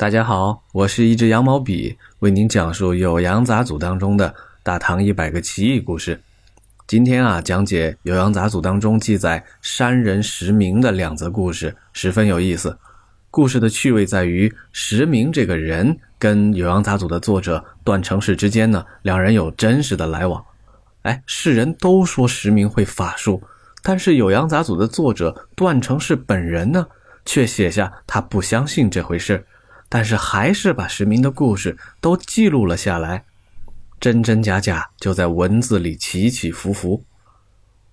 [0.00, 6.18] 大家好，我是一支羊毛笔，为您讲述《酉阳杂俎》当中的大唐一百个奇异故事。
[6.86, 12.78] 今天啊，讲解《酉阳杂俎》当中记载山人石明的两则故事，十分有意思。
[13.30, 20.42] 故事的趣味在于，石明这个人跟《酉阳杂俎》的作者段成式之间呢，两人有真实的来往。
[21.02, 23.42] 哎，世人都说石明会法术，
[23.82, 26.86] 但是《酉阳杂俎》的作者段成式本人呢，
[27.26, 29.44] 却写下他不相信这回事。
[29.90, 33.24] 但是还是把石明的故事都记录了下来，
[33.98, 37.04] 真真假假就在文字里起起伏伏。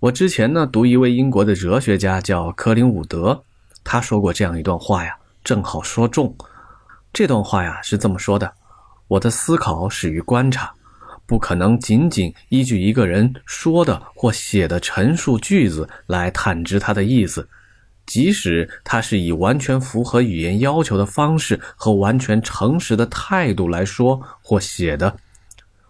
[0.00, 3.44] 我之前呢读一位英国的哲学家叫科林伍德，
[3.84, 6.34] 他说过这样一段话呀，正好说中。
[7.12, 8.54] 这段话呀是这么说的：
[9.06, 10.72] 我的思考始于观察，
[11.26, 17.46] 不可能仅仅依据一个人说的或写的陈述句子来探知他的意思。
[18.06, 25.16] 即使他是以完全符合语言要求的方式和完全诚实的态度来说或写的，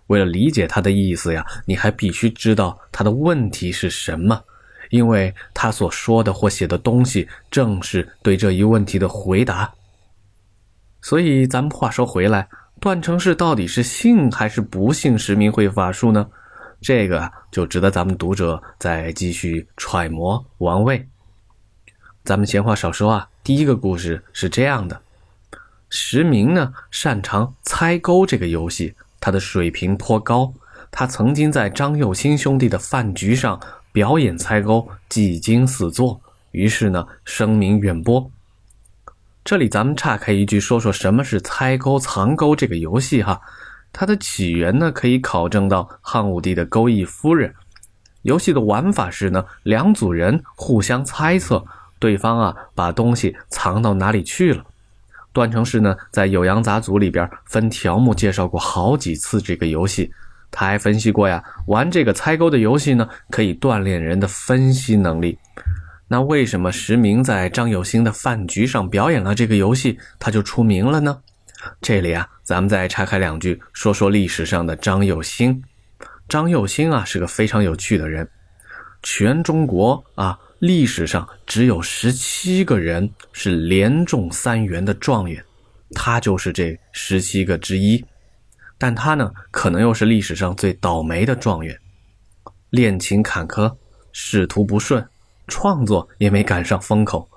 [0.09, 4.41] 为了理解他的意思呀，你还必须知道他的问题是什么，
[4.91, 9.73] 因为他所说的或写的东西正是对这一问题的回答。
[11.01, 12.47] 所以，咱们话说回来，
[12.79, 16.29] 段成式到底是信还是不信石明会法术呢？
[16.81, 21.05] 这个就值得咱们读者再继续揣摩玩味。
[22.25, 25.03] 咱们闲话少说啊，第一个故事是这样的：
[25.91, 30.55] 石明呢擅长猜钩这个游戏，他的水平颇高。
[30.92, 33.59] 他曾经在张有兴兄弟的饭局上
[33.91, 36.20] 表演猜钩，技惊四座，
[36.53, 38.31] 于是呢声名远播。
[39.42, 43.41] 这里咱们岔开一句，说说什么是猜钩藏钩这个游戏哈。
[43.92, 47.53] 它的起源呢可以考证到汉武帝的钩弋夫人。
[48.23, 51.67] 游戏的玩法是呢，两组人互相猜测。
[52.03, 54.64] 对方啊，把东西藏到哪里去了？
[55.33, 60.12] 段成式呢，在《酉阳杂俎》里边分条目介绍过好几次这个游戏。
[60.50, 65.39] 他还分析过呀，玩这个猜钩的游戏呢，可以锻炼人的分析能力。
[66.08, 71.17] 那为什么石明在张有兴的饭局上表演了这个游戏，他就出名了呢？
[71.80, 75.63] 这里啊，咱们再拆开两句说说历史上的张有兴。
[76.29, 78.29] 张有兴啊，是个非常有趣的人，
[79.05, 80.36] 全中国啊。
[80.62, 85.45] 历史上只有十七个人是连中三元的状元，
[85.92, 88.05] 他就是这十七个之一。
[88.78, 91.77] 但他呢，可能又是历史上最倒霉的状元，
[92.70, 93.74] 恋情坎坷，
[94.12, 95.05] 仕途不顺，
[95.48, 97.28] 创作也没赶上风口。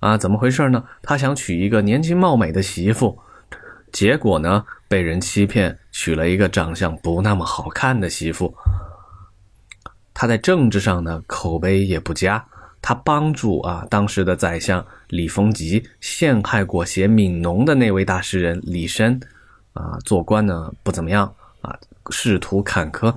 [0.00, 0.82] 啊，怎么回事呢？
[1.04, 3.16] 他想娶一个年轻貌美的媳妇，
[3.92, 8.52] 结果呢，被人欺骗，娶了一个长相不那么好看的媳妇。
[10.12, 12.44] 他在政治上呢，口碑也不佳。
[12.88, 19.20] 他帮助啊，当时的宰相李逢吉陷害裹挟悯农的那位大诗人李绅，
[19.72, 21.76] 啊，做官呢不怎么样啊，
[22.10, 23.12] 仕途坎坷。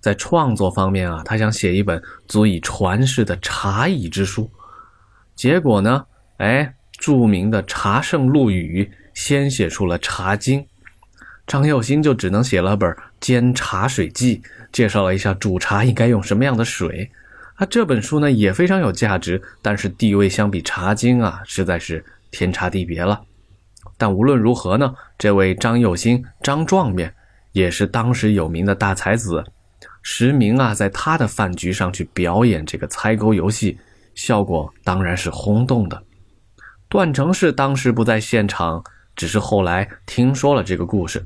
[0.00, 4.50] 在创作方面啊，他想写一本足以传世的茶艺之书，
[5.36, 6.04] 结果呢，
[6.38, 10.60] 哎，著名的茶圣陆羽先写出了《茶经》，
[11.46, 14.38] 张有兴就只能写了本《煎茶水记》，
[14.72, 17.08] 介绍了一下煮茶应该用什么样的水。
[17.54, 23.22] 啊，这本书呢也非常有价值，但是地位相比《茶经》啊，实在是天差地别了。
[23.96, 27.14] 但无论如何呢，这位张有兴张状元
[27.52, 29.44] 也是当时有名的大才子。
[30.02, 33.78] 石明啊，在他的饭局上去表演这个猜钩游戏，
[34.16, 36.02] 效果当然是轰动的。
[36.88, 38.82] 段成式当时不在现场，
[39.14, 41.24] 只是后来听说了这个故事。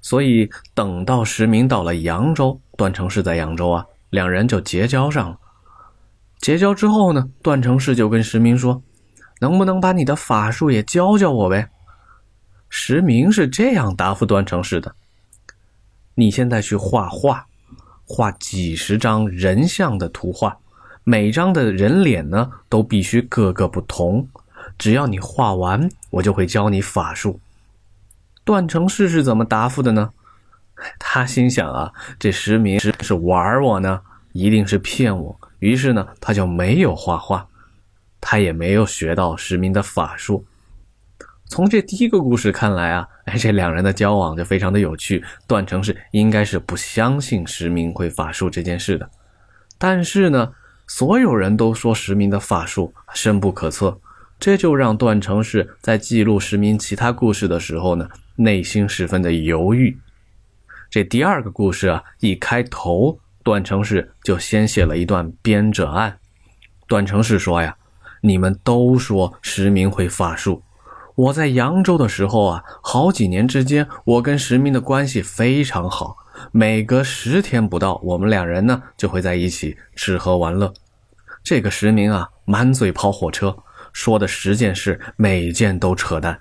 [0.00, 3.84] 所以等到石明到了扬州，段成式在扬州啊。
[4.10, 5.38] 两人就结交上了。
[6.38, 8.82] 结交之后呢，段成式就跟石明说
[9.40, 11.70] ：“能不能把你的法术也教教我呗？”
[12.68, 14.94] 石明是这样答复段成式的
[16.14, 17.46] ：“你现在去画画，
[18.04, 20.56] 画几十张人像的图画，
[21.04, 24.28] 每张的人脸呢都必须各个不同。
[24.78, 27.40] 只要你画完，我就会教你法术。”
[28.44, 30.10] 段成式是怎么答复的呢？
[30.98, 34.00] 他心想啊，这石明是玩我呢，
[34.32, 35.40] 一定是骗我。
[35.58, 37.46] 于是呢，他就没有画画，
[38.20, 40.44] 他也没有学到石明的法术。
[41.46, 45.24] 从这第一个故事看来啊，哎，这两人的交往就非常的有趣。
[45.48, 49.10] 段成是应该是不相信石明会法术这件事的，
[49.76, 50.52] 但是呢，
[50.86, 54.00] 所有人都说石明的法术深不可测，
[54.38, 59.98] 这就让段成是在记录石明其他故事的时候呢，内心十分的犹豫。
[60.90, 66.18] 这第二个故事啊，一开头，段成式就先写了一段编者案。
[66.88, 67.76] 段成式说呀
[68.20, 70.64] ：“你们都说石明会法术，
[71.14, 76.16] 我在扬州的时候啊，好几年之间，我跟石明的关系非常好，
[76.50, 80.74] 每隔十天不到，我们两人呢就会在一起吃喝玩乐。
[81.44, 83.56] 这个石明啊，满嘴跑火车，
[83.92, 86.36] 说的十件事，每件都扯淡。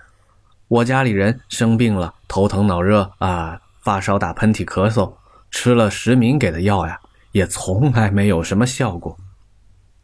[0.67, 5.15] 我家里人生病了，头疼脑热啊，发烧、打喷嚏、咳嗽，
[5.49, 6.99] 吃了石明给的药呀，
[7.31, 9.17] 也从来没有什么效果。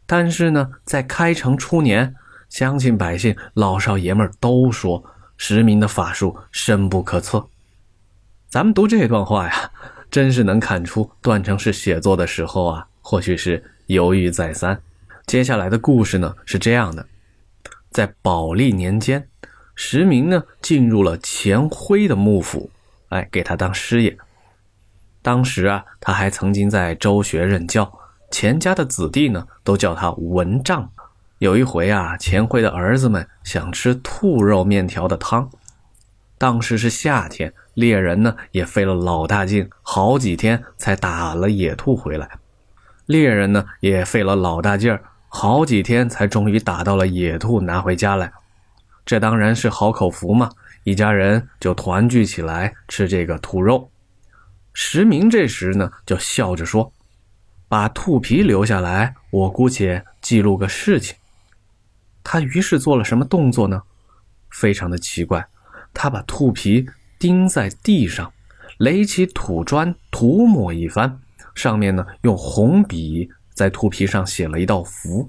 [0.06, 2.16] 但是呢，在开城初年，
[2.48, 5.04] 乡亲百姓、老少爷们都说
[5.36, 7.46] 石明的法术深不可测。
[8.48, 9.70] 咱们读这段话呀，
[10.10, 14.82] 真是能看出段成式写作的时候啊，或许是犹豫再三。
[15.26, 17.06] 接下来的故事呢是这样的：
[17.92, 19.28] 在宝历年间，
[19.76, 22.68] 石明呢进入了钱辉的幕府，
[23.08, 24.16] 哎，给他当师爷。
[25.22, 27.92] 当时啊，他还曾经在周学任教。
[28.30, 30.90] 钱家的子弟呢，都叫他文丈。
[31.38, 35.50] 有一回啊，钱辉的儿子们想吃兔肉面条的汤。
[36.38, 42.28] 当时是夏天，猎人呢也费了老大劲，好几天才打了野兔回来。
[43.06, 45.02] 猎人呢也费了老大劲儿。
[45.28, 48.32] 好几天才终于打到了野兔，拿回家来。
[49.04, 50.50] 这当然是好口福嘛！
[50.86, 53.90] 一家人就团聚起来吃这个兔肉。
[54.72, 56.92] 石明这时呢，就笑着说
[57.66, 61.16] ：“把兔皮留下来，我姑且记录个事情。”
[62.22, 63.82] 他于是做了什么动作呢？
[64.48, 65.44] 非常的奇怪，
[65.92, 66.88] 他把兔皮
[67.18, 68.32] 钉在地上，
[68.78, 71.18] 垒起土砖涂抹一番，
[71.56, 73.28] 上面呢用红笔。
[73.54, 75.28] 在兔皮上写了一道符，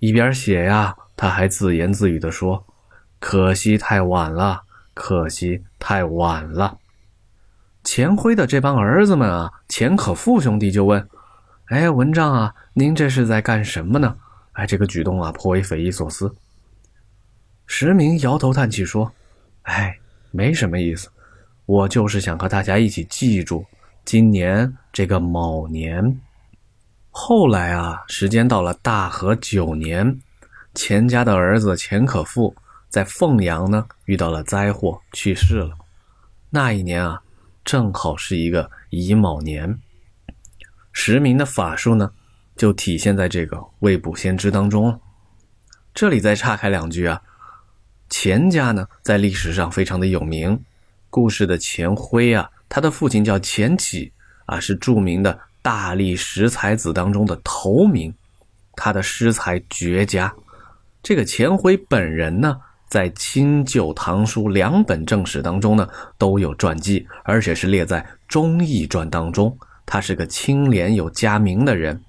[0.00, 2.65] 一边写呀，他还自言自语地说
[3.18, 4.62] ：“可惜太晚了，
[4.94, 6.78] 可惜太晚了。”
[7.84, 11.08] 钱辉的这帮儿子们啊，钱可富兄弟就问
[11.70, 14.16] ：“哎，文章啊，您这是在干什么呢？”
[14.54, 16.34] 哎，这个举动啊，颇为匪夷所思。
[17.66, 19.12] 石明摇头叹气说
[19.62, 19.98] ：“哎，
[20.30, 21.08] 没什么意思，
[21.66, 23.64] 我就是想和大家一起记住
[24.04, 26.20] 今年这个卯年。”
[27.10, 30.20] 后来啊，时间到了大和九年，
[30.74, 32.54] 钱家的儿子钱可富
[32.88, 35.76] 在凤阳呢遇到了灾祸，去世了。
[36.50, 37.22] 那一年啊，
[37.64, 39.78] 正好是一个乙卯年。
[40.92, 42.10] 石明的法术呢，
[42.56, 45.00] 就体现在这个未卜先知当中了。
[45.94, 47.22] 这里再岔开两句啊，
[48.08, 50.62] 钱家呢在历史上非常的有名。
[51.10, 54.12] 故事的钱辉啊，他的父亲叫钱启
[54.46, 55.40] 啊，是著名的。
[55.62, 58.14] 大力十才子当中的头名，
[58.76, 60.32] 他的诗才绝佳。
[61.02, 69.56] 这个钱辉本人呢，在清旧唐书两本正史当中呢都有传记，而且是列在《忠义传》当中。
[69.84, 72.00] 他是个清廉有家名的人。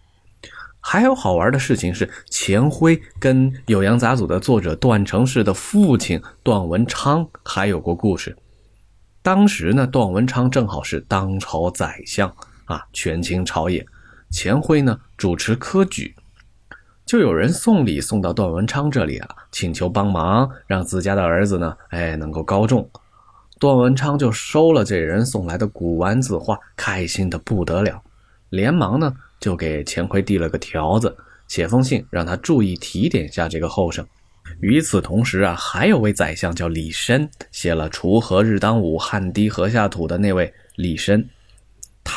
[0.80, 8.36] 还有好玩的事情是，钱辉跟《酉阳杂俎》的作者段成式的父亲段文昌还有过故事。
[9.22, 12.34] 当时呢，段文昌正好是当朝宰相。
[12.66, 13.86] 啊，权倾朝野，
[14.30, 16.14] 钱辉呢主持科举，
[17.07, 22.88] 就有人送礼送到段文昌这里啊，请求帮忙，让自家的儿子呢，哎，能够高中。
[23.57, 28.04] 段文昌就收了这人送来的古玩字画，开心的不得了，
[28.50, 31.15] 连忙呢就给钱辉递了个条子，
[31.48, 34.06] 写封信让他注意提点下这个后生。
[34.59, 41.26] 与此同时啊，还有位宰相叫李绅，写了“锄禾日当午，汗滴禾下土”的那位李绅。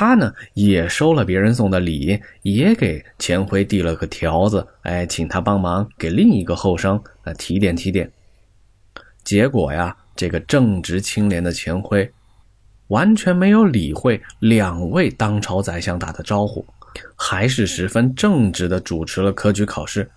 [0.00, 8.11] 他呢也收了别人送的礼，也给钱辉递了个条子，哎，请他帮忙给另一个后生啊提点提点。
[9.23, 12.11] 结果呀，这个正直清廉的钱辉
[12.88, 16.64] 完全没有理会两位当朝宰相打的招呼，
[17.14, 20.11] 还是十分正直的主持了科举考试。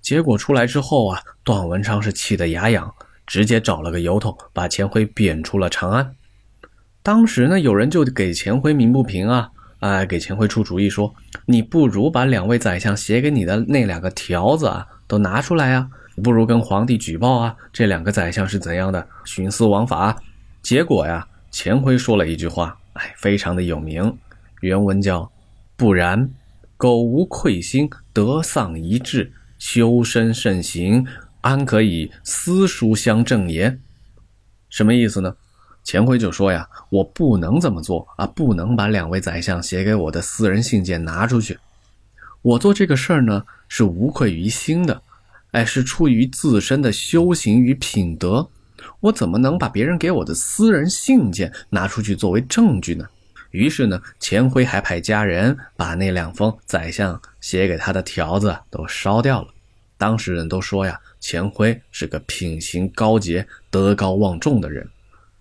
[0.00, 2.94] 结果出来之后啊，段文昌是气得牙痒，
[3.26, 6.14] 直接找了个由头把钱辉贬出了长安。
[7.06, 9.48] 当时呢，有人就给钱辉鸣不平啊，
[9.78, 11.14] 哎，给钱辉出主意说
[11.46, 15.88] ：“你不如把两位宰相写给你的那两个条子啊，都拿出来啊，
[16.20, 20.20] 不如跟皇帝举报啊，这两个宰相是怎样的徇私枉法。”
[20.62, 24.12] 结果呀，钱辉说了一句话，哎，非常的有名，
[24.60, 25.30] 原文叫
[25.78, 26.28] ：“不然，
[26.76, 31.06] 苟无愧心，得丧一致，修身慎行，
[31.42, 33.78] 安可以私书相赠也？”
[34.68, 35.36] 什么意思呢？
[35.86, 41.56] 钱辉就说呀：“我不能这么做啊，不能把两位宰相写给我的私人信件拿出去。
[42.42, 45.00] 我做这个事儿呢，是无愧于心的，
[45.52, 48.48] 哎，是出于自身的修行与品德。
[48.98, 53.06] 我怎么能把别人给我的私人信件拿出去作为证据呢？”
[53.52, 59.48] 于是呢，钱辉还派家人把那两封宰相写给他的条子都烧掉了。
[59.96, 64.84] 当事人都说呀，钱辉是个品行高洁、德高望重的人。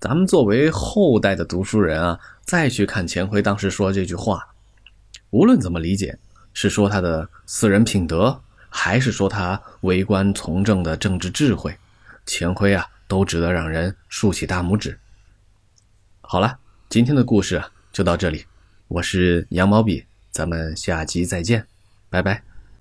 [0.06, 4.48] 咱们作为后代的读书人啊，再去看钱辉当时说这句话，
[5.32, 6.16] 无论怎么理解，
[6.54, 11.76] 是说他的私人品德，还是说他为官从政的政治智慧，
[12.24, 14.96] 钱辉啊，都值得让人竖起大拇指。
[16.22, 18.46] 好了，今天的故事就到这里，
[18.88, 21.66] 我是羊毛笔，咱们下集再见，
[22.12, 22.55] 拜拜。